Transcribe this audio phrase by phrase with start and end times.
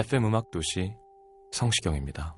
[0.00, 0.94] FM 음악 도시
[1.52, 2.34] 성시경입니다.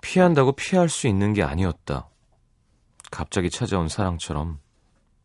[0.00, 2.08] 피한다고 피할 수 있는 게 아니었다.
[3.10, 4.60] 갑자기 찾아온 사랑처럼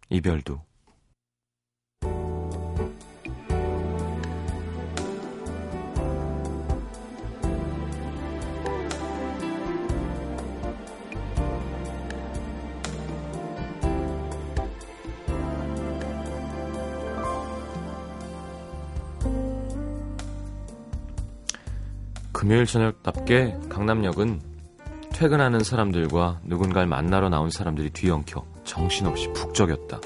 [0.09, 0.65] 이별도.
[22.43, 24.41] 금요일 저녁답게 강남역은
[25.13, 30.01] 퇴근하는 사람들과 누군가를 만나러 나온 사람들이 뒤엉켜 정신없이 북적였다.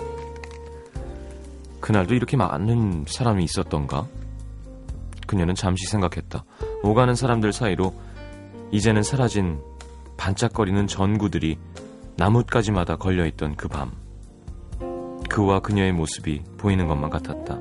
[1.81, 4.07] 그날도 이렇게 많은 사람이 있었던가?
[5.25, 6.45] 그녀는 잠시 생각했다.
[6.83, 7.95] 오가는 사람들 사이로
[8.69, 9.59] 이제는 사라진
[10.17, 11.57] 반짝거리는 전구들이
[12.17, 13.91] 나뭇가지마다 걸려있던 그 밤.
[15.27, 17.57] 그와 그녀의 모습이 보이는 것만 같았다.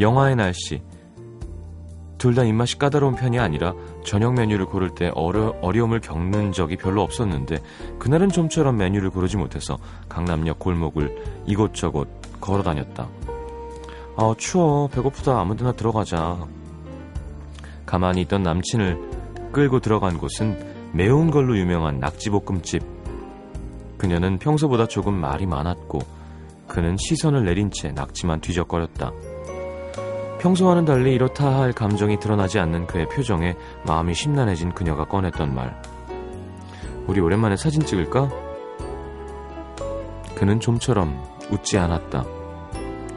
[0.00, 0.82] 영화의 날씨,
[2.18, 7.02] 둘 다 입맛이 까다로운 편이 아니라 저녁 메뉴를 고를 때 어려, 어려움을 겪는 적이 별로
[7.02, 7.56] 없었는데
[7.98, 9.76] 그날은 좀처럼 메뉴를 고르지 못해서
[10.08, 12.08] 강남역 골목을 이곳저곳
[12.40, 13.08] 걸어 다녔다.
[14.16, 16.38] 아 추워 배고프다 아무 데나 들어가자.
[17.84, 22.82] 가만히 있던 남친을 끌고 들어간 곳은 매운 걸로 유명한 낙지볶음집.
[23.98, 26.00] 그녀는 평소보다 조금 말이 많았고
[26.66, 29.12] 그는 시선을 내린 채 낙지만 뒤적거렸다.
[30.46, 35.76] 평소와는 달리 이렇다 할 감정이 드러나지 않는 그의 표정에 마음이 심란해진 그녀가 꺼냈던 말.
[37.08, 38.30] 우리 오랜만에 사진 찍을까?
[40.36, 41.20] 그는 좀처럼
[41.50, 42.24] 웃지 않았다.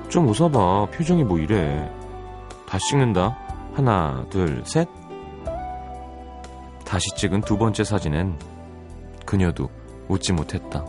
[0.07, 0.87] 좀 웃어봐.
[0.87, 1.87] 표정이 뭐 이래.
[2.67, 3.37] 다시 찍는다.
[3.75, 4.87] 하나, 둘, 셋.
[6.83, 8.39] 다시 찍은 두 번째 사진엔
[9.27, 9.69] 그녀도
[10.07, 10.83] 웃지 못했다.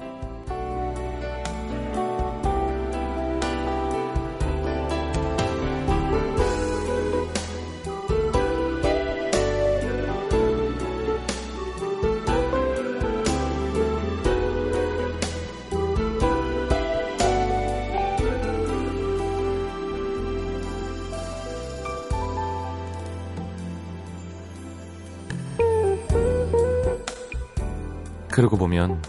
[28.40, 29.02] 그러고 보면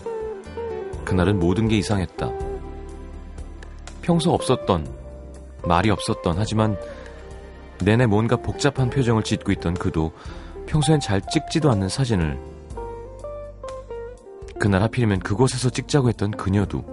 [1.05, 2.29] 그날은 모든 게 이상했다.
[4.01, 4.93] 평소 없었던,
[5.65, 6.77] 말이 없었던, 하지만
[7.81, 10.11] 내내 뭔가 복잡한 표정을 짓고 있던 그도
[10.65, 12.37] 평소엔 잘 찍지도 않는 사진을
[14.59, 16.83] 그날 하필이면 그곳에서 찍자고 했던 그녀도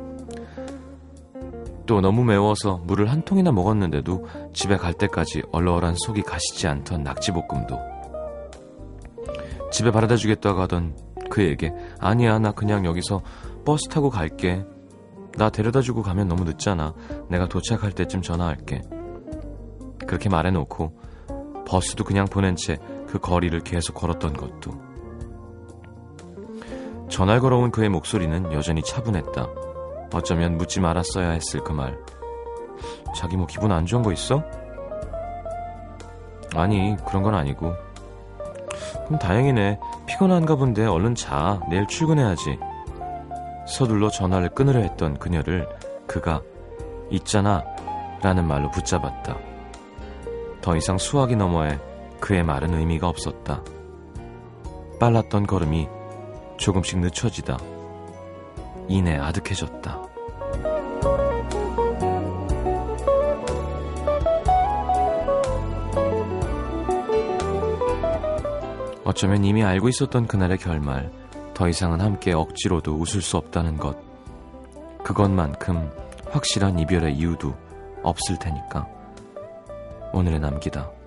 [1.86, 7.78] 또 너무 매워서 물을 한 통이나 먹었는데도 집에 갈 때까지 얼얼한 속이 가시지 않던 낙지볶음도
[9.72, 11.07] 집에 바래다 주겠다고 하던
[11.38, 13.22] 그에게 아니야 나 그냥 여기서
[13.64, 14.64] 버스 타고 갈게.
[15.36, 16.94] 나 데려다 주고 가면 너무 늦잖아.
[17.28, 18.82] 내가 도착할 때쯤 전화할게.
[20.06, 22.78] 그렇게 말해놓고 버스도 그냥 보낸 채
[23.08, 24.70] 그 거리를 계속 걸었던 것도.
[27.08, 29.46] 전화를 걸어온 그의 목소리는 여전히 차분했다.
[30.12, 31.98] 어쩌면 묻지 말았어야 했을 그 말.
[33.16, 34.42] 자기 뭐 기분 안 좋은 거 있어?
[36.54, 37.72] 아니 그런 건 아니고.
[39.06, 41.60] 그럼 다행이네 피곤한가 본데 얼른 자.
[41.68, 42.58] 내일 출근해야지.
[43.66, 45.68] 서둘러 전화를 끊으려 했던 그녀를
[46.06, 46.40] 그가
[47.10, 47.62] 있잖아
[48.22, 49.36] 라는 말로 붙잡았다.
[50.62, 51.78] 더 이상 수화기 너머에
[52.20, 53.62] 그의 말은 의미가 없었다.
[54.98, 55.86] 빨랐던 걸음이
[56.56, 57.58] 조금씩 늦춰지다.
[58.88, 60.07] 이내 아득해졌다
[69.18, 71.10] 어쩌면 이미 알고 있었던 그날의 결말,
[71.52, 73.96] 더 이상은 함께 억지로도 웃을 수 없다는 것.
[75.02, 75.90] 그것만큼
[76.30, 77.52] 확실한 이별의 이유도
[78.04, 78.86] 없을 테니까.
[80.12, 80.97] 오늘의 남기다.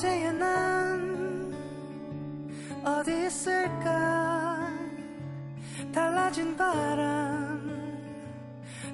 [0.00, 1.54] 어제의 난
[2.82, 4.66] 어디 있을까?
[5.92, 7.60] 달라진 바람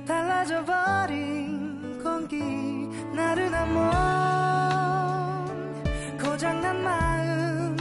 [0.04, 2.40] 달라져 버린 공기
[3.14, 3.84] 나른한 몸
[6.18, 7.76] 고장난 마음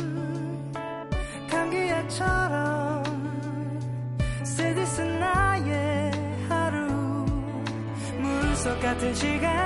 [1.50, 3.04] 감기약처럼
[4.44, 6.12] 쓰디쓴 나의
[6.48, 7.25] 하루.
[8.19, 9.64] 물속 같은 시간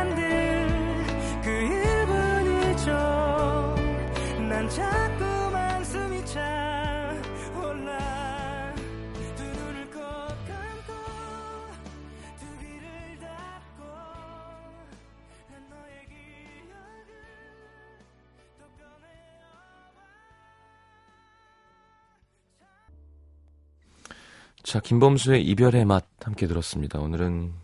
[24.70, 27.00] 자, 김범수의 이별의 맛 함께 들었습니다.
[27.00, 27.56] 오늘은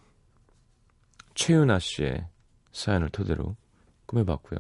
[1.36, 2.26] 최윤아 씨의
[2.72, 3.56] 사연을 토대로
[4.08, 4.58] 꾸며봤고요.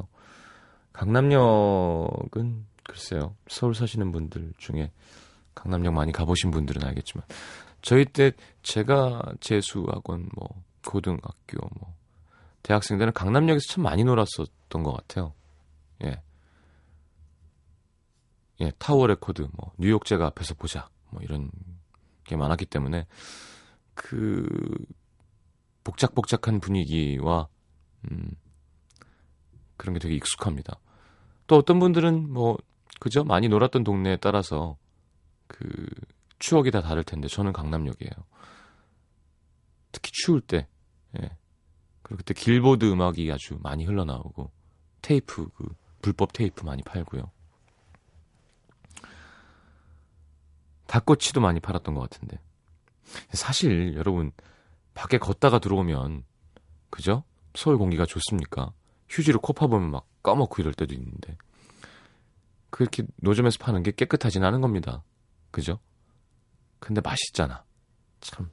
[0.94, 4.92] 강남역은 글쎄요, 서울 사시는 분들 중에
[5.56, 7.26] 강남역 많이 가보신 분들은 알겠지만
[7.82, 8.32] 저희 때
[8.62, 10.48] 제가 재수학원, 뭐
[10.86, 11.96] 고등학교, 뭐
[12.62, 15.34] 대학생 때는 강남역에서 참 많이 놀았었던 것 같아요.
[16.04, 16.22] 예,
[18.62, 21.50] 예, 타워 레코드, 뭐 뉴욕제과 앞에서 보자, 뭐 이런
[22.26, 23.08] 게 많았기 때문에
[23.94, 24.48] 그
[25.84, 27.48] 복작복작한 분위기와
[28.10, 28.32] 음
[29.78, 30.80] 그런 게 되게 익숙합니다.
[31.48, 32.58] 또 어떤 분들은 뭐
[33.00, 34.78] 그죠 많이 놀았던 동네에 따라서
[35.48, 35.66] 그
[36.40, 38.12] 추억이 다 다를 텐데 저는 강남역이에요.
[39.92, 40.68] 특히 추울 때
[41.22, 41.38] 예.
[42.02, 44.52] 그리고 그때 길보드 음악이 아주 많이 흘러나오고
[45.02, 45.68] 테이프 그
[46.02, 47.32] 불법 테이프 많이 팔고요.
[50.96, 52.40] 닭꼬치도 많이 팔았던 것 같은데.
[53.34, 54.32] 사실 여러분
[54.94, 56.24] 밖에 걷다가 들어오면
[56.90, 57.24] 그죠?
[57.54, 58.72] 서울 공기가 좋습니까?
[59.10, 61.38] 휴지로 코 파보면 막 까먹고 이럴 때도 있는데
[62.70, 65.04] 그렇게 노점에서 파는 게 깨끗하진 않은 겁니다.
[65.52, 65.80] 그죠?
[66.80, 67.64] 근데 맛있잖아.
[68.22, 68.50] 참.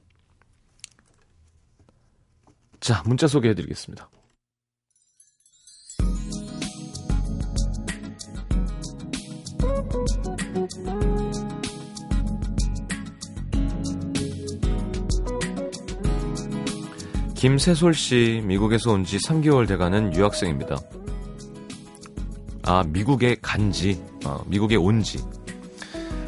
[2.79, 4.09] 자, 문자 소개해드리겠습니다.
[17.43, 20.77] 김세솔 씨, 미국에서 온 지 3개월 돼가는 유학생입니다.
[22.65, 25.21] 아, 미국에 간지, 아, 미국에 온지.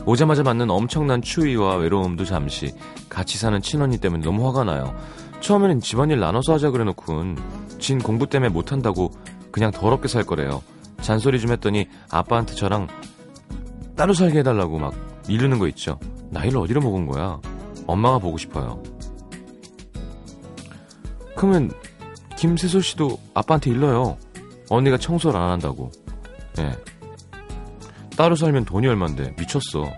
[0.05, 2.73] 오자마자 맞는 엄청난 추위와 외로움도 잠시
[3.07, 4.93] 같이 사는 친언니 때문에 너무 화가 나요.
[5.39, 7.37] 처음에는 집안일 나눠서 하자 그래놓고는
[7.79, 9.09] 진 공부 때문에 못한다고
[9.51, 10.61] 그냥 더럽게 살 거래요.
[10.99, 12.87] 잔소리 좀 했더니 아빠한테 저랑
[13.95, 14.93] 따로 살게 해달라고 막
[15.29, 15.97] 이르는 거 있죠.
[16.31, 17.39] 나이를 어디로 먹은 거야?
[17.87, 18.83] 엄마가 보고 싶어요.
[21.35, 21.71] 그러면
[22.37, 24.17] 김세솔 씨도 아빠한테 일러요.
[24.69, 25.91] 언니가 청소를 안 한다고.
[26.59, 26.71] 예.
[28.17, 29.91] 따로 살면 돈이 얼만데 미쳤어.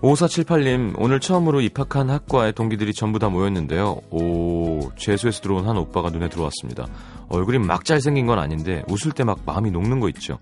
[0.00, 4.00] 5478님, 오늘 처음으로 입학한 학과에 동기들이 전부 다 모였는데요.
[4.10, 6.88] 오, 재수에서 들어온 한 오빠가 눈에 들어왔습니다.
[7.28, 10.40] 얼굴이 막 잘생긴 건 아닌데, 웃을 때 막 마음이 녹는 거 있죠.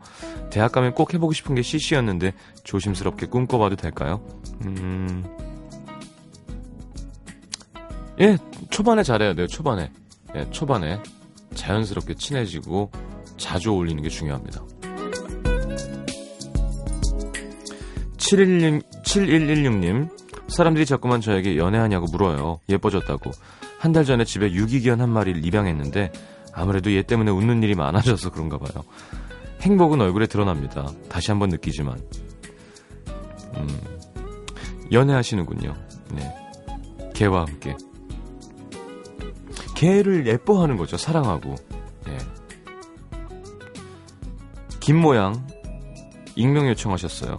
[0.49, 2.33] 대학 가면 꼭 해보고 싶은 게 CC였는데,
[2.65, 4.23] 조심스럽게 꿈꿔봐도 될까요?
[4.65, 5.25] 음.
[8.21, 8.37] 예,
[8.71, 9.91] 초반에 잘해야 돼요, 초반에.
[10.37, 11.01] 예, 초반에.
[11.55, 12.91] 자연스럽게 친해지고,
[13.37, 14.63] 자주 어울리는 게 중요합니다.
[18.19, 20.09] 7116, 7116님,
[20.49, 22.61] 사람들이 자꾸만 저에게 연애하냐고 물어요.
[22.69, 23.31] 예뻐졌다고.
[23.79, 26.13] 한 달 전에 집에 유기견 한 마리를 입양했는데,
[26.53, 28.85] 아무래도 얘 때문에 웃는 일이 많아져서 그런가 봐요.
[29.63, 30.87] 행복은 얼굴에 드러납니다.
[31.09, 31.99] 다시 한번 느끼지만.
[33.57, 33.81] 음,
[34.93, 35.75] 연애하시는군요.
[36.15, 36.35] 네.
[37.15, 37.75] 개와 함께.
[39.81, 40.99] 개를 예뻐하는 거죠.
[40.99, 41.55] 사랑하고.
[42.05, 42.19] 네.
[44.81, 45.47] 김모양,
[46.37, 47.39] 익명 요청하셨어요.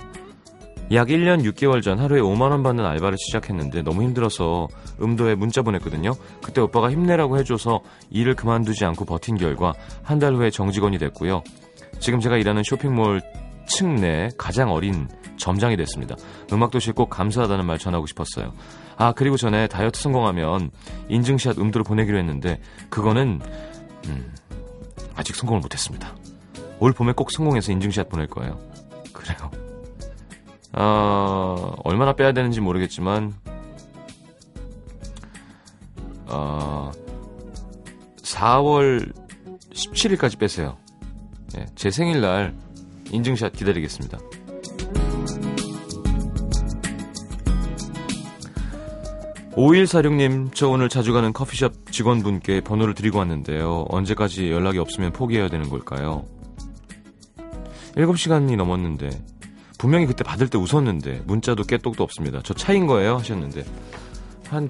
[0.93, 4.67] 약 1년 6개월 전 하루에 5만원 받는 알바를 시작했는데 너무 힘들어서
[4.99, 6.13] 음도에 문자 보냈거든요.
[6.43, 11.43] 그때 오빠가 힘내라고 해줘서 일을 그만두지 않고 버틴 결과 한 달 후에 정직원이 됐고요.
[11.99, 13.21] 지금 제가 일하는 쇼핑몰
[13.67, 15.07] 층내 가장 어린
[15.37, 16.15] 점장이 됐습니다.
[16.51, 18.51] 음악도시 꼭 감사하다는 말 전하고 싶었어요.
[19.01, 20.69] 아 그리고 전에 다이어트 성공하면
[21.09, 23.41] 인증샷 음도로 보내기로 했는데 그거는
[24.05, 24.33] 음,
[25.15, 26.15] 아직 성공을 못했습니다.
[26.79, 28.59] 올 봄에 꼭 성공해서 인증샷 보낼 거예요.
[29.11, 29.49] 그래요.
[30.73, 33.33] 어, 얼마나 빼야 되는지 모르겠지만,
[36.27, 36.91] 어,
[38.21, 39.11] 4월
[39.73, 40.77] 17일까지 빼세요.
[41.57, 42.55] 예, 제 생일날
[43.09, 44.19] 인증샷 기다리겠습니다.
[49.61, 53.85] 5146님, 저 오늘 자주 가는 커피숍 직원분께 번호를 드리고 왔는데요.
[53.89, 56.25] 언제까지 연락이 없으면 포기해야 되는 걸까요?
[57.95, 59.11] 7시간이 넘었는데,
[59.77, 62.41] 분명히 그때 받을 때 웃었는데, 문자도 깨똑도 없습니다.
[62.43, 63.17] 저 차인 거예요?
[63.17, 63.63] 하셨는데,
[64.49, 64.67] 한,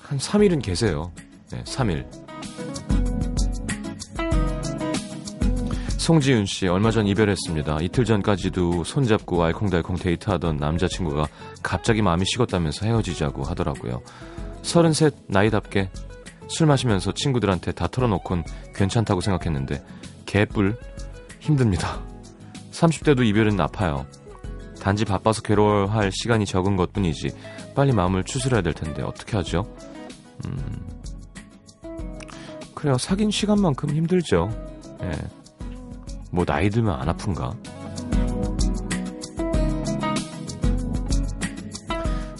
[0.00, 1.10] 한 3일은 계세요.
[1.50, 2.21] 네, 3일.
[6.02, 7.78] 송지윤 씨, 얼마 전 이별했습니다.
[7.82, 11.28] 이틀 전까지도 손잡고 알콩달콩 데이트하던 남자친구가
[11.62, 14.02] 갑자기 마음이 식었다면서 헤어지자고 하더라고요.
[14.62, 15.90] 33 나이답게
[16.48, 18.42] 술 마시면서 친구들한테 다 털어놓곤
[18.74, 19.80] 괜찮다고 생각했는데
[20.26, 20.76] 개뿔
[21.38, 22.02] 힘듭니다.
[22.72, 24.04] 30대도 이별은 아파요.
[24.80, 27.28] 단지 바빠서 괴로워할 시간이 적은 것 뿐이지
[27.76, 29.72] 빨리 마음을 추스려야 될 텐데 어떻게 하죠?
[30.46, 30.84] 음...
[32.74, 32.98] 그래요.
[32.98, 34.50] 사귄 시간만큼 힘들죠.
[35.04, 35.41] 예.
[36.32, 37.54] 뭐 나이 들면 안 아픈가?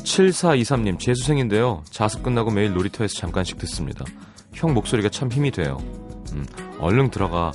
[0.02, 1.84] 7423님, 재수생인데요.
[1.90, 4.04] 자습 끝나고 매일 놀이터에서 잠깐씩 듣습니다.
[4.54, 5.76] 형 목소리가 참 힘이 돼요.
[6.32, 6.46] 음,
[6.80, 7.52] 얼른 들어가.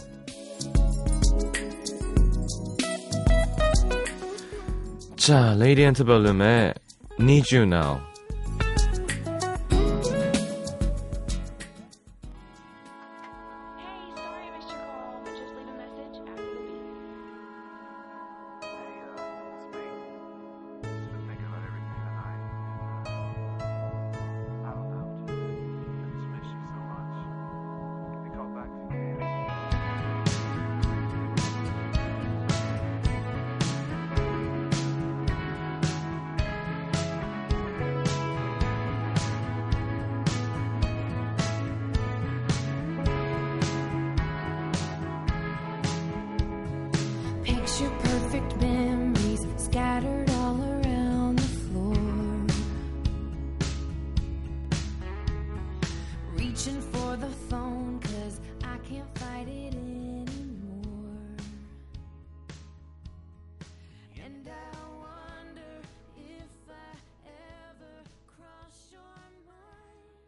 [5.15, 6.73] 자, 레이디 앤트벌룸의
[7.19, 7.99] Need You Now.
[49.77, 51.93] Scattered all around the floor.
[56.35, 60.25] Reaching for the phone, cause I can't fight it anymore.
[64.25, 65.73] And I wonder
[66.17, 66.97] if I
[67.29, 69.03] ever cross your
[69.45, 70.25] mind.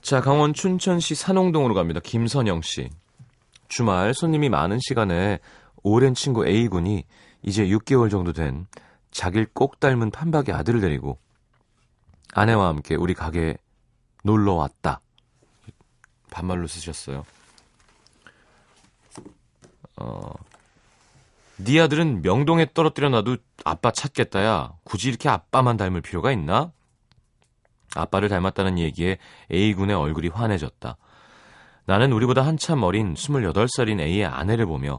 [0.00, 2.00] 자, 강원 춘천시 산홍동으로 갑니다.
[2.00, 2.90] 김선영 씨.
[3.72, 5.38] 주말 손님이 많은 시간에
[5.82, 7.04] 오랜 친구 A군이
[7.40, 8.66] 이제 6개월 정도 된
[9.12, 11.18] 자길 꼭 닮은 판박이 아들을 데리고
[12.34, 13.56] 아내와 함께 우리 가게에
[14.24, 15.00] 놀러 왔다.
[16.30, 17.24] 반말로 쓰셨어요.
[19.96, 20.34] 어,
[21.56, 24.74] 네 아들은 명동에 떨어뜨려 놔도 아빠 찾겠다야.
[24.84, 26.72] 굳이 이렇게 아빠만 닮을 필요가 있나?
[27.94, 29.16] 아빠를 닮았다는 얘기에
[29.50, 30.98] A군의 얼굴이 환해졌다.
[31.92, 34.98] 나는 우리보다 한참 어린 28살인 A의 아내를 보며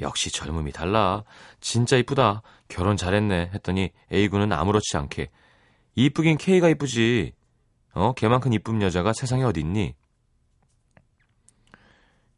[0.00, 1.22] 역시 젊음이 달라.
[1.60, 2.42] 진짜 이쁘다.
[2.66, 3.52] 결혼 잘했네.
[3.54, 5.30] 했더니 A군은 아무렇지 않게
[5.94, 7.32] 이쁘긴 K가 이쁘지.
[7.92, 9.94] 어, 걔만큼 이쁜 여자가 세상에 어딨니?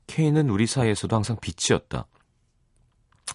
[0.07, 2.07] K는 우리 사이에서도 항상 빛이었다.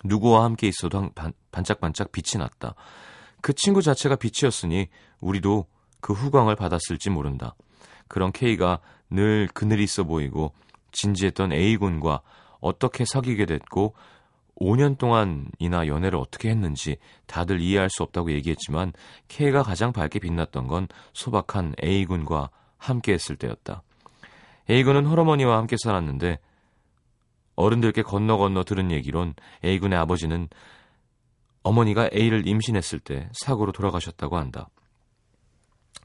[0.03, 2.75] 누구와 함께 있어도 한- 반, 반짝반짝 빛이 났다.
[3.41, 4.87] 그 친구 자체가 빛이었으니
[5.19, 5.65] 우리도
[5.99, 7.55] 그 후광을 받았을지 모른다.
[8.13, 8.79] 그런 K가
[9.09, 10.53] 늘 그늘이 있어 보이고
[10.91, 12.21] 진지했던 A군과
[12.59, 13.95] 어떻게 사귀게 됐고
[14.61, 18.93] 5년 동안이나 연애를 어떻게 했는지 다들 이해할 수 없다고 얘기했지만
[19.29, 23.81] K가 가장 밝게 빛났던 건 소박한 A군과 함께 했을 때였다.
[24.69, 26.37] A군은 헐어머니와 함께 살았는데
[27.55, 29.33] 어른들께 건너 건너 들은 얘기론
[29.65, 30.49] A군의 아버지는
[31.63, 34.69] 어머니가 A를 임신했을 때 사고로 돌아가셨다고 한다.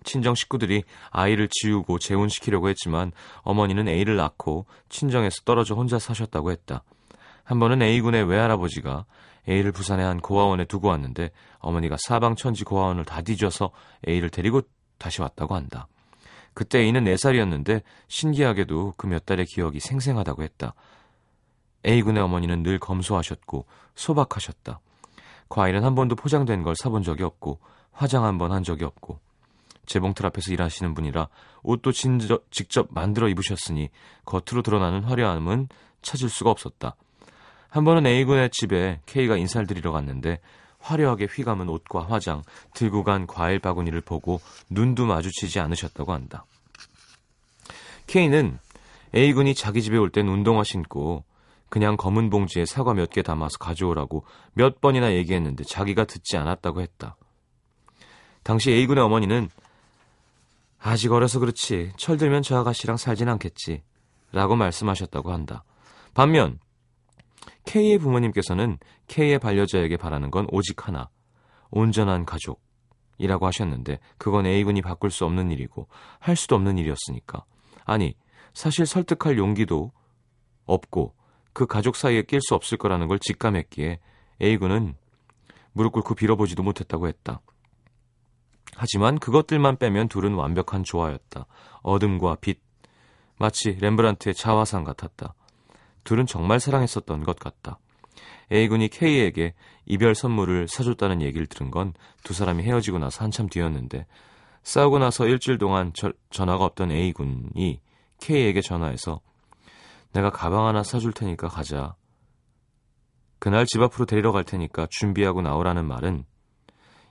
[0.05, 3.13] 친정 식구들이 아이를 지우고 재혼시키려고 했지만
[3.43, 6.83] 어머니는 A를 낳고 친정에서 떨어져 혼자 사셨다고 했다.
[7.45, 9.05] 한 번은 A군의 외할아버지가
[9.49, 13.71] A를 부산의 한 고아원에 두고 왔는데 어머니가 사방천지 고아원을 다 뒤져서
[14.07, 14.63] A를 데리고
[14.99, 15.89] 다시 왔다고 한다.
[16.55, 20.75] 그때 A는 4살이었는데 신기하게도 그 몇 달의 기억이 생생하다고 했다.
[21.87, 24.81] A군의 어머니는 늘 검소하셨고 소박하셨다.
[25.49, 27.61] 과일은 한 번도 포장된 걸 사본 적이 없고
[27.93, 29.21] 화장 한 번 한 적이 없고
[29.89, 31.29] 재봉틀 앞에서 일하시는 분이라
[31.63, 33.89] 옷도 진저, 직접 만들어 입으셨으니
[34.25, 35.69] 겉으로 드러나는 화려함은
[36.03, 36.95] 찾을 수가 없었다.
[37.71, 40.41] 한 번은 A군의 집에 K가 인사를 드리러 갔는데
[40.79, 42.43] 화려하게 휘감은 옷과 화장,
[42.75, 44.41] 들고 간 과일 바구니를 보고
[44.71, 46.45] 눈도 마주치지 않으셨다고 한다.
[48.07, 48.59] K는
[49.15, 51.25] A군이 자기 집에 올 땐 운동화 신고
[51.69, 57.17] 그냥 검은 봉지에 사과 몇 개 담아서 가져오라고 몇 번이나 얘기했는데 자기가 듣지 않았다고 했다.
[58.43, 59.51] 당시 A군의 어머니는
[60.81, 63.83] 아직 어려서 그렇지 철들면 저 아가씨랑 살진 않겠지
[64.33, 65.65] 라고 말씀하셨다고 한다.
[66.15, 66.59] 반면
[67.65, 71.09] K의 부모님께서는 K의 반려자에게 바라는 건 오직 하나,
[71.71, 77.45] 온전한 가족이라고 하셨는데 그건 A군이 바꿀 수 없는 일이고 할 수도 없는 일이었으니까.
[77.85, 78.17] 아니,
[78.55, 79.93] 사실 설득할 용기도
[80.67, 81.15] 없고
[81.53, 83.99] 그 가족 사이에 낄 수 없을 거라는 걸 직감했기에
[84.41, 84.95] A군은
[85.73, 87.41] 무릎 꿇고 빌어보지도 못했다고 했다.
[88.77, 91.47] 하지만 그것들만 빼면 둘은 완벽한 조화였다.
[91.83, 92.61] 어둠과 빛.
[93.39, 95.35] 마치 렘브란트의 자화상 같았다.
[96.05, 97.79] 둘은 정말 사랑했었던 것 같다.
[98.51, 99.55] A군이 K에게
[99.87, 101.93] 이별 선물을 사줬다는 얘기를 들은 건
[102.25, 104.07] 두 사람이 헤어지고 나서 한참 뒤였는데
[104.63, 107.81] 싸우고 나서 일주일 동안 저, 전화가 없던 A군이
[108.21, 109.21] K에게 전화해서
[110.13, 111.95] 내가 가방 하나 사줄 테니까 가자.
[113.39, 116.25] 그날 집 앞으로 데리러 갈 테니까 준비하고 나오라는 말은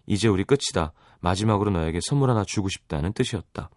[0.05, 0.91] 이제 우리 끝이다.
[1.19, 3.69] 마지막으로 너에게 선물 하나 주고 싶다는 뜻이었다.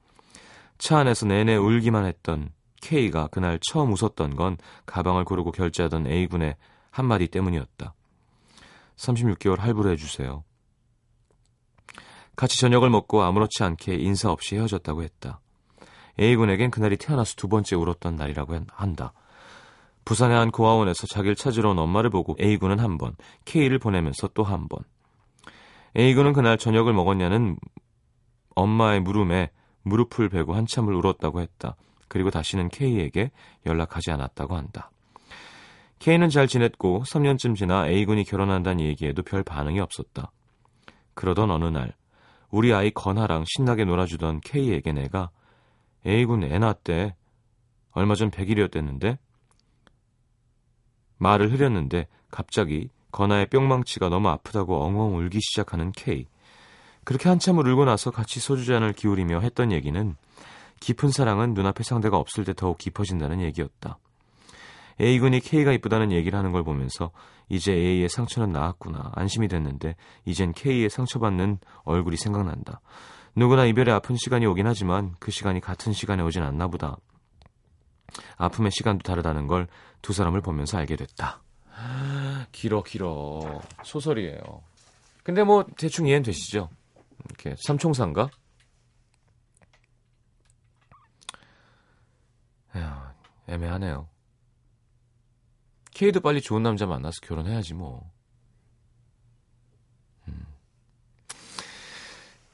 [0.78, 4.56] 차 안에서 내내 울기만 했던 K가 그날 처음 웃었던 건
[4.86, 6.56] 가방을 고르고 결제하던 A군의
[6.90, 7.94] 한마디 때문이었다.
[8.96, 10.44] 36개월 할부로 해주세요.
[12.36, 15.40] 같이 저녁을 먹고 아무렇지 않게 인사 없이 헤어졌다고 했다.
[16.18, 19.12] A군에겐 그날이 태어나서 두 번째 울었던 날이라고 한다.
[20.04, 24.68] 부산의 한 고아원에서 자기를 찾으러 온 엄마를 보고 A군은 한 번, K를 보내면서 또 한
[24.68, 24.80] 번.
[25.96, 27.56] A군은 그날 저녁을 먹었냐는
[28.54, 29.50] 엄마의 물음에
[29.82, 31.76] 무릎을 베고 한참을 울었다고 했다.
[32.08, 33.30] 그리고 다시는 K에게
[33.66, 34.90] 연락하지 않았다고 한다.
[36.00, 40.32] K는 잘 지냈고 3년쯤 지나 A군이 결혼한다는 얘기에도 별 반응이 없었다.
[41.14, 41.94] 그러던 어느 날
[42.50, 45.30] 우리 아이 건아랑 신나게 놀아주던 K에게 내가
[46.06, 47.14] A군 애 낳았대.
[47.92, 49.18] 얼마 전 100일이었댔는데
[51.18, 56.26] 말을 흐렸는데 갑자기 건아의 뿅망치가 너무 아프다고 엉엉 울기 시작하는 K.
[57.04, 60.16] 그렇게 한참을 울고 나서 같이 소주잔을 기울이며 했던 얘기는
[60.80, 63.98] 깊은 사랑은 눈앞에 상대가 없을 때 더욱 깊어진다는 얘기였다.
[65.00, 67.10] A군이 K가 이쁘다는 얘기를 하는 걸 보면서
[67.48, 72.80] 이제 A의 상처는 나았구나 안심이 됐는데 이젠 K의 상처받는 얼굴이 생각난다.
[73.34, 76.96] 누구나 이별의 아픈 시간이 오긴 하지만 그 시간이 같은 시간에 오진 않나 보다.
[78.36, 79.66] 아픔의 시간도 다르다는 걸
[80.02, 81.42] 두 사람을 보면서 알게 됐다.
[82.52, 84.62] 길어 길어 소설이에요.
[85.22, 86.68] 근데 뭐 대충 이해는 되시죠?
[87.24, 88.30] 이렇게 삼총사인가?
[92.76, 93.14] 야,
[93.48, 94.08] 애매하네요.
[95.92, 98.10] K도 빨리 좋은 남자 만나서 결혼해야지 뭐.
[100.28, 100.46] 음.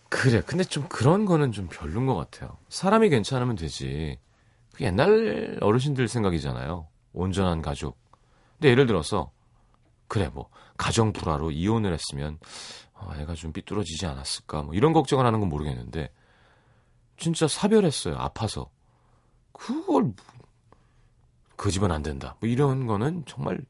[0.09, 2.57] 그래, 근데 좀 그런 거는 좀 별론 것 같아요.
[2.69, 4.19] 사람이 괜찮으면 되지.
[4.73, 6.89] 그 옛날 어르신들 생각이잖아요.
[7.13, 8.06] 온전한 가족.
[8.59, 9.31] 근데 예를 들어서
[10.09, 12.39] 그래 뭐 가정 불화로 이혼을 했으면
[12.95, 16.13] 어, 애가 좀 삐뚤어지지 않았을까 뭐 이런 걱정을 하는 건 모르겠는데
[17.17, 18.71] 진짜 사별했어요 아파서
[19.53, 20.13] 그걸
[21.57, 23.61] 그 집은 안 된다 뭐 이런 거는 정말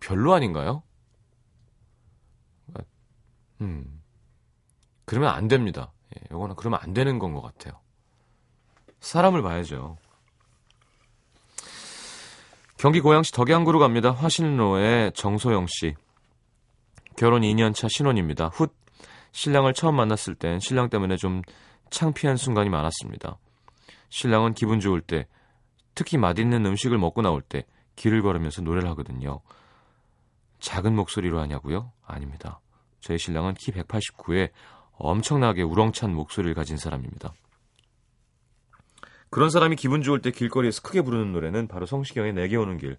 [0.00, 0.82] 별로 아닌가요?
[3.60, 4.00] 음
[5.04, 5.92] 그러면 안 됩니다.
[6.16, 7.80] 예, 요거는 그러면 안 되는 건 것 같아요.
[9.00, 9.96] 사람을 봐야죠.
[12.80, 14.10] 경기 고양시 덕양구로 갑니다.
[14.10, 15.94] 화신로의 정소영 씨.
[17.14, 18.46] 결혼 2년 차 신혼입니다.
[18.46, 18.68] 훗
[19.32, 21.42] 신랑을 처음 만났을 땐 신랑 때문에 좀
[21.90, 23.36] 창피한 순간이 많았습니다.
[24.08, 25.26] 신랑은 기분 좋을 때,
[25.94, 27.66] 특히 맛있는 음식을 먹고 나올 때
[27.96, 29.42] 길을 걸으면서 노래를 하거든요.
[30.60, 31.92] 작은 목소리로 하냐고요?
[32.06, 32.60] 아닙니다.
[33.00, 34.52] 저희 신랑은 키 189에
[34.92, 37.34] 엄청나게 우렁찬 목소리를 가진 사람입니다.
[39.30, 42.98] 그런 사람이 기분 좋을 때 길거리에서 크게 부르는 노래는 바로 성시경의 내게 오는 길.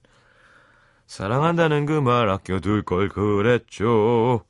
[1.07, 4.45] 사랑한다는 그 말 아껴둘 걸 그랬죠.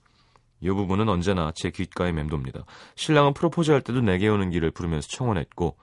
[0.59, 2.65] 이 부분은 언제나 제 귓가에 맴돕니다.
[2.95, 5.75] 신랑은 프로포즈 할 때도 내게 오는 길을 부르면서 청혼했고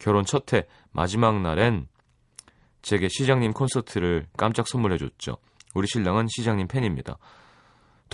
[0.00, 1.86] 결혼 첫 해 마지막 날엔
[2.82, 5.36] 제게 시장님 콘서트를 깜짝 선물해줬죠.
[5.74, 7.16] 우리 신랑은 시장님 팬입니다.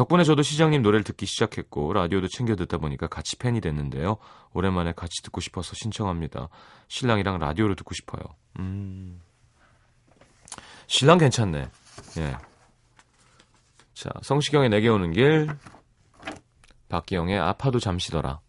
[0.00, 4.16] 덕분에 저도 시장님 노래를 듣기 시작했고 라디오도 챙겨 듣다 보니까 같이 팬이 됐는데요.
[4.54, 6.48] 오랜만에 같이 듣고 싶어서 신청합니다.
[6.88, 8.22] 신랑이랑 라디오를 듣고 싶어요.
[8.58, 9.20] 음.
[10.86, 11.68] 신랑 괜찮네.
[12.16, 12.36] 예.
[13.92, 15.48] 자, 성시경의 내게 오는 길,
[16.88, 18.40] 박기영의 아파도 잠시더라.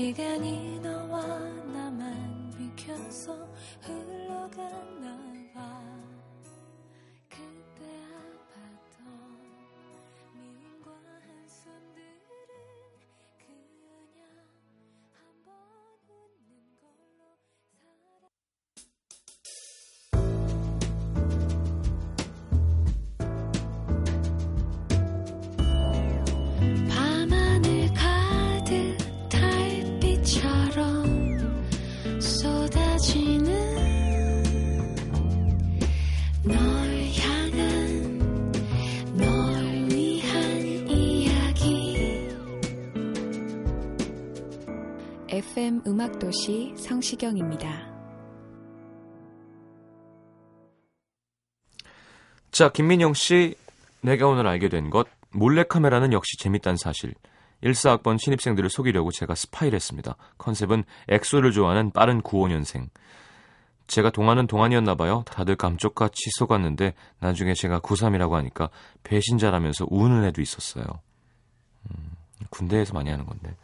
[0.00, 0.79] 시간이
[45.86, 47.90] 음악도시 성시경입니다.
[52.50, 53.54] 자, 김민영 씨,
[54.00, 57.14] 내가 오늘 알게 된 것, 몰래카메라는 역시 재밌다는 사실.
[57.62, 60.16] 14학번 신입생들을 속이려고 제가 스파이를 했습니다.
[60.38, 62.88] 컨셉은 엑소를 좋아하는 빠른 95년생.
[63.86, 65.24] 제가 동안은 동안이었나 봐요.
[65.26, 68.70] 다들 감쪽같이 속았는데 나중에 제가 93이라고 하니까
[69.02, 70.84] 배신자라면서 우는 애도 있었어요.
[71.90, 72.10] 음,
[72.50, 73.56] 군대에서 많이 하는 건데.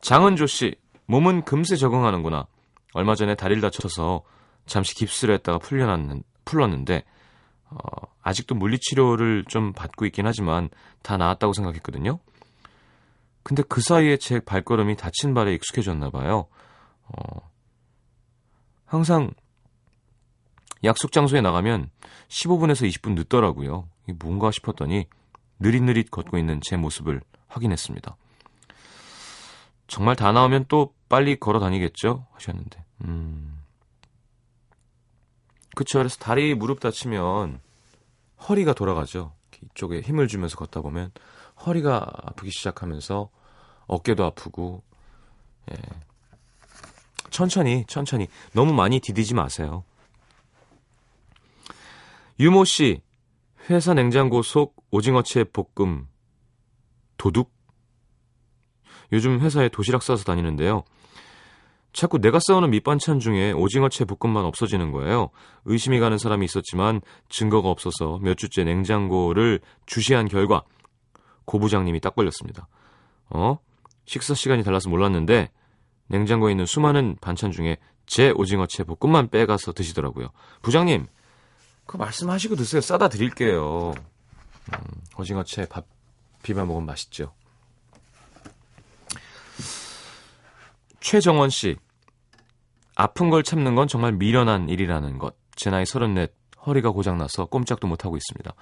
[0.00, 2.46] 장은조 씨, 몸은 금세 적응하는구나.
[2.94, 4.22] 얼마 전에 다리를 다쳐서
[4.66, 7.04] 잠시 깁스를 했다가 풀려났는, 풀렀는데
[7.70, 7.76] 어,
[8.22, 10.68] 아직도 물리치료를 좀 받고 있긴 하지만
[11.02, 12.18] 다 나았다고 생각했거든요.
[13.42, 16.46] 근데 그 사이에 제 발걸음이 다친 발에 익숙해졌나 봐요.
[17.04, 17.50] 어,
[18.84, 19.30] 항상
[20.84, 21.90] 약속 장소에 나가면
[22.28, 23.88] 15분에서 20분 늦더라고요.
[24.18, 25.06] 뭔가 싶었더니
[25.58, 28.16] 느릿느릿 걷고 있는 제 모습을 확인했습니다.
[29.88, 32.26] 정말 다 나오면 또 빨리 걸어 다니겠죠?
[32.32, 32.84] 하셨는데.
[33.04, 33.58] 음.
[35.74, 35.98] 그쵸.
[35.98, 37.60] 그래서 다리 무릎 다치면
[38.48, 39.32] 허리가 돌아가죠.
[39.64, 41.10] 이쪽에 힘을 주면서 걷다 보면
[41.66, 43.30] 허리가 아프기 시작하면서
[43.86, 44.82] 어깨도 아프고,
[45.72, 45.76] 예.
[47.30, 48.28] 천천히, 천천히.
[48.52, 49.84] 너무 많이 디디지 마세요.
[52.38, 53.02] 유모 씨,
[53.68, 56.06] 회사 냉장고 속 오징어채 볶음
[57.16, 57.57] 도둑?
[59.12, 60.84] 요즘 회사에 도시락 싸서 다니는데요.
[61.92, 65.30] 자꾸 내가 싸우는 밑반찬 중에 오징어채 볶음만 없어지는 거예요.
[65.64, 70.62] 의심이 가는 사람이 있었지만 증거가 없어서 몇 주째 냉장고를 주시한 결과
[71.44, 72.68] 고 부장님이 딱 걸렸습니다.
[73.30, 73.58] 어?
[74.04, 75.50] 식사 시간이 달라서 몰랐는데
[76.08, 80.28] 냉장고에 있는 수많은 반찬 중에 제 오징어채 볶음만 빼가서 드시더라고요.
[80.62, 81.06] 부장님,
[81.86, 82.80] 그 말씀하시고 드세요.
[82.80, 83.92] 싸다 드릴게요.
[84.72, 84.78] 음,
[85.18, 85.86] 오징어채 밥
[86.42, 87.32] 비벼 먹으면 맛있죠.
[91.00, 91.76] 최정원 씨.
[92.96, 95.36] 아픈 걸 참는 건 정말 미련한 일이라는 것.
[95.54, 96.26] 제 나이 34,
[96.66, 98.52] 허리가 고장나서 꼼짝도 못하고 있습니다.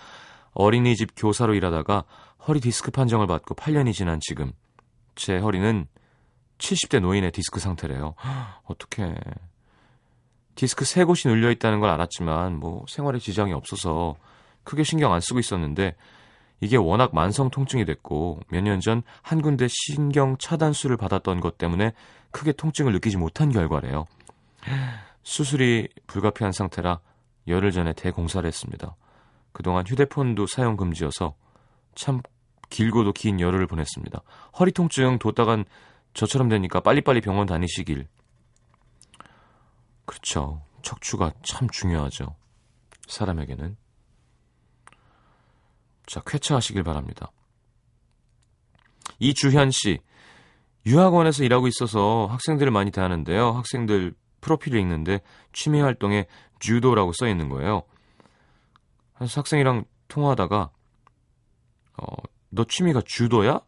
[0.53, 2.05] 어린이집 교사로 일하다가
[2.46, 4.53] 허리 디스크 판정을 받고 8년이 지난 지금.
[5.14, 5.87] 제 허리는
[6.59, 8.14] 70대 노인의 디스크 상태래요.
[8.64, 9.14] 어떡해.
[10.55, 14.16] 디스크 세 곳이 눌려 있다는 걸 알았지만 뭐 생활에 지장이 없어서
[14.64, 15.94] 크게 신경 안 쓰고 있었는데
[16.61, 21.92] 이게 워낙 만성 통증이 됐고 몇 년 전 한 군데 신경 차단술을 받았던 것 때문에
[22.31, 24.07] 크게 통증을 느끼지 못한 결과래요.
[25.23, 27.01] 수술이 불가피한 상태라
[27.49, 28.97] 열흘 전에 대공사를 했습니다.
[29.53, 31.35] 그동안 휴대폰도 사용 금지여서
[31.95, 32.21] 참
[32.69, 34.21] 길고도 긴 열흘을 보냈습니다.
[34.59, 35.64] 허리 통증 뒀다간
[36.14, 38.07] 저처럼 되니까 빨리빨리 병원 다니시길.
[40.05, 40.62] 그렇죠.
[40.83, 42.35] 척추가 참 중요하죠.
[43.09, 43.77] 사람에게는.
[46.07, 47.33] 자, 쾌차하시길 바랍니다.
[49.19, 50.01] 이주현 씨,
[50.87, 53.51] 유학원에서 일하고 있어서 학생들을 많이 대하는데요.
[53.53, 55.21] 학생들 프로필을 읽는데
[55.53, 56.27] 취미 활동에
[56.61, 57.83] 주도라고 써 있는 거예요.
[59.14, 60.71] 그래서 학생이랑 통화하다가
[61.99, 62.07] 어,
[62.51, 63.61] 너 취미가 주도야?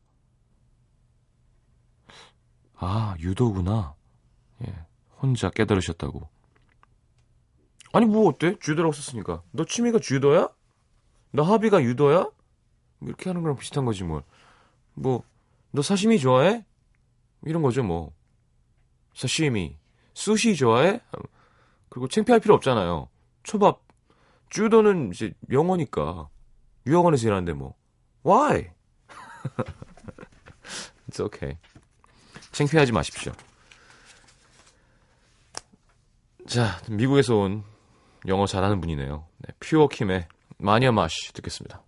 [2.77, 3.95] 아, 유도구나.
[4.65, 4.87] 예,
[5.21, 6.29] 혼자 깨달으셨다고.
[7.93, 8.57] 아니 뭐 어때?
[8.61, 9.43] 주도라고 썼으니까.
[9.51, 10.51] 너 취미가 주도야?
[11.31, 12.31] 너 합의가 유도야?
[13.03, 14.23] 이렇게 하는 거랑 비슷한 거지 뭘.
[14.95, 15.23] 뭐,
[15.71, 16.65] 너 사시미 좋아해?
[17.45, 18.13] 이런 거죠 뭐.
[19.15, 19.77] 사시미.
[20.15, 21.01] 수시 좋아해?
[21.89, 23.09] 그리고 창피할 필요 없잖아요.
[23.43, 23.83] 초밥.
[24.51, 26.29] 주도는 이제 영어니까.
[26.87, 27.75] 유학원에서 일하는데 뭐.
[28.25, 28.71] Why?
[31.09, 31.59] It's okay.
[32.53, 33.33] 창피하지 마십시오.
[36.47, 37.63] 자, 미국에서 온
[38.27, 39.27] 영어 잘하는 분이네요.
[39.39, 40.27] 네, 퓨어킴의
[40.59, 41.83] 마니아 마시 듣겠습니다.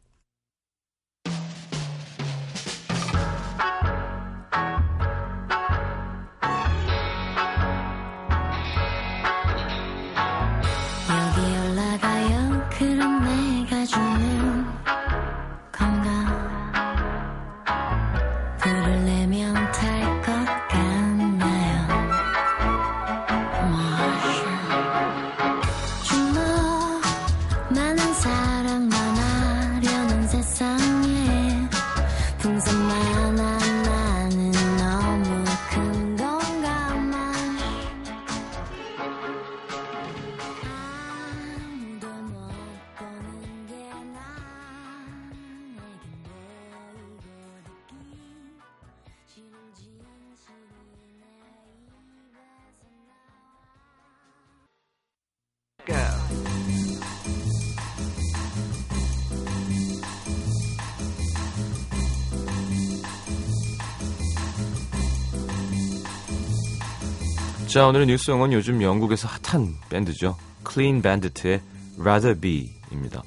[67.70, 70.36] 자, 오늘의 뉴스용은 요즘 영국에서 핫한 밴드죠.
[70.68, 71.62] Clean Bandit의
[72.00, 73.22] Rather Be입니다.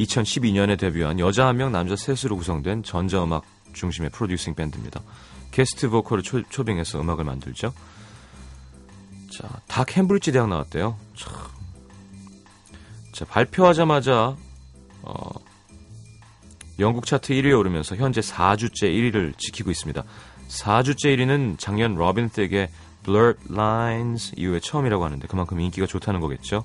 [0.00, 5.02] 2012년에 데뷔한 여자 한 명, 남자 셋으로 구성된 전자음악 중심의 프로듀싱 밴드입니다.
[5.50, 7.74] 게스트 보컬을 초, 초빙해서 음악을 만들죠.
[9.36, 10.96] 자, 다 캠브리지 대학 나왔대요.
[11.14, 11.30] 참.
[13.12, 14.34] 자, 발표하자마자
[15.02, 15.30] 어,
[16.78, 20.02] 영국 차트 1위에 오르면서 현재 4주째 1위를 지키고 있습니다.
[20.48, 22.70] 4주째 1위는 작년 로빈 시크의
[23.04, 26.64] Blurred Lines 이후에 처음이라고 하는데 그만큼 인기가 좋다는 거겠죠.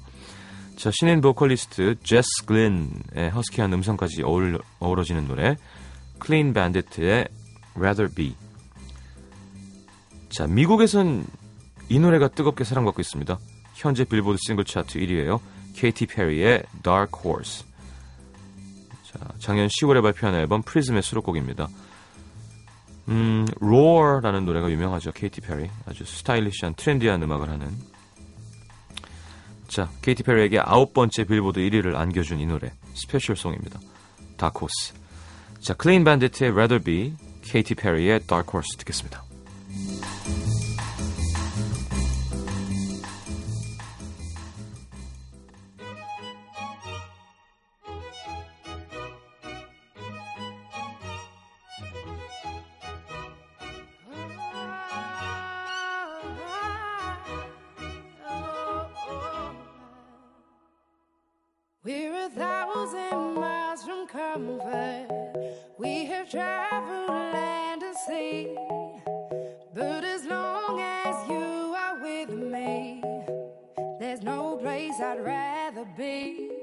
[0.76, 5.58] 자, 신인 보컬리스트 제스 글린의 허스키한 음성까지 어울, 어우러지는 노래
[6.20, 7.28] 클린 밴디트의
[7.76, 8.36] Rather Be
[10.30, 11.26] 자, 미국에선
[11.90, 13.38] 이 노래가 뜨겁게 사랑받고 있습니다.
[13.74, 15.40] 현재 빌보드 싱글 차트 1위예요.
[15.76, 17.66] 케이티 페리의 Dark Horse
[19.04, 21.68] 자, 작년 10월에 발표한 앨범 프리즘의 수록곡입니다.
[23.10, 25.12] 음, Roar라는 노래가 유명하죠.
[25.12, 25.70] 케이티 페리.
[25.88, 27.68] 아주 스타일리시한 트렌디한 음악을 하는.
[29.68, 32.72] 자, 케이티 페리에게 아홉 번째 빌보드 1위를 안겨준 이 노래.
[32.94, 33.80] special song입니다.
[34.42, 34.96] Horse.
[35.60, 39.24] 자, 클린 밴디트의 Rather Be, 케이티 페리의 Dark Horse 듣겠습니다.
[62.36, 65.08] Thousand miles from comfort.
[65.78, 68.56] We have traveled land and sea.
[69.74, 73.04] But as long as you are with me,
[74.00, 76.59] there's no place I'd rather be.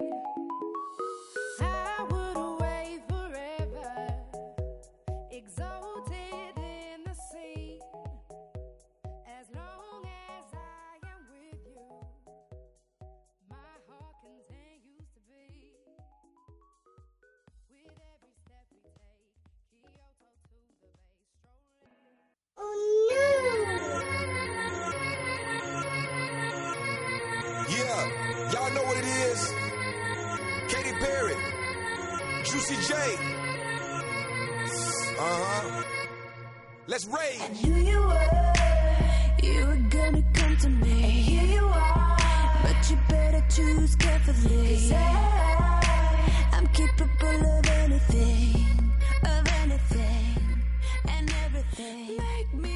[33.36, 35.16] J.
[35.18, 35.82] Uh huh.
[36.86, 37.40] Let's rage.
[37.64, 38.52] Knew you were,
[39.42, 40.92] you were gonna come to me.
[40.92, 42.16] And here you are,
[42.62, 44.76] but you better choose carefully.
[44.76, 48.66] 'Cause I, I'm capable of anything,
[49.24, 50.38] of anything,
[51.08, 52.16] and everything.
[52.18, 52.75] Make me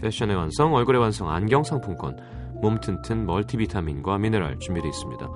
[0.00, 2.16] 패션의 완성, 얼굴의 완성 안경 상품권,
[2.60, 5.28] 몸 튼튼 멀티비타민과 미네랄 준비되어 있습니다.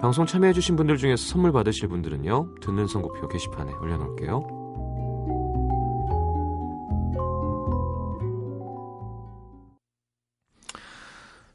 [0.00, 4.66] 방송 참여해주신 분들 중에서 선물 받으실 분들은요, 듣는 선곡표 게시판에 올려놓을게요.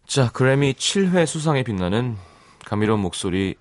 [0.06, 2.18] 자, 그래미 7회 수상에 빛나는
[2.66, 3.56] 감미로운 목소리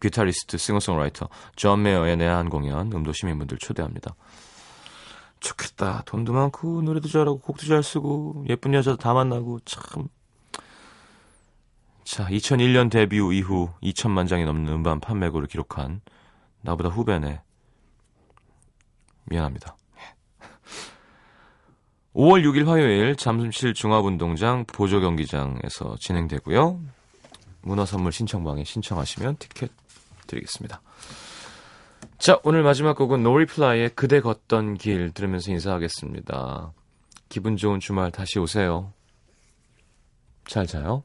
[0.00, 4.14] 기타리스트, 싱어송라이터 존 메이어의 내한 공연 음도 시민분들 초대합니다.
[5.40, 6.02] 좋겠다.
[6.06, 10.08] 돈도 많고 노래도 잘하고 곡도 잘 쓰고 예쁜 여자 다 만나고 참.
[12.04, 16.00] 자, 2001년 데뷔 이후 2천만 장이 넘는 음반 판매고를 기록한
[16.62, 17.42] 나보다 후배네.
[19.24, 19.76] 미안합니다.
[22.14, 26.80] 5월 6일 화요일 잠실 종합운동장 보조경기장에서 진행되고요.
[27.60, 29.70] 문화선물 신청방에 신청하시면 티켓
[30.26, 30.80] 드리겠습니다.
[32.18, 36.72] 자, 오늘 마지막 곡은 노리플라이의 그대 걷던 길 들으면서 인사하겠습니다.
[37.28, 38.92] 기분 좋은 주말 다시 오세요.
[40.46, 41.04] 잘 자요.